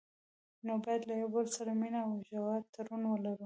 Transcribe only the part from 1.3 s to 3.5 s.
بل سره مینه او ژور تړون ولري.